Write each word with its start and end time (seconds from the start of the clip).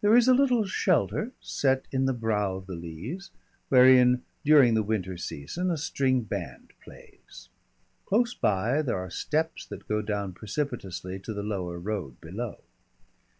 There 0.00 0.16
is 0.16 0.28
a 0.28 0.32
little 0.32 0.64
shelter 0.64 1.32
set 1.40 1.86
in 1.90 2.04
the 2.06 2.12
brow 2.12 2.54
of 2.54 2.66
the 2.68 2.76
Leas, 2.76 3.32
wherein, 3.68 4.22
during 4.44 4.74
the 4.74 4.82
winter 4.84 5.16
season, 5.16 5.72
a 5.72 5.76
string 5.76 6.20
band 6.22 6.72
plays. 6.80 7.48
Close 8.06 8.32
by 8.32 8.80
there 8.80 8.98
are 8.98 9.10
steps 9.10 9.66
that 9.66 9.88
go 9.88 10.02
down 10.02 10.34
precipitously 10.34 11.18
to 11.18 11.34
the 11.34 11.42
lower 11.42 11.80
road 11.80 12.20
below. 12.20 12.60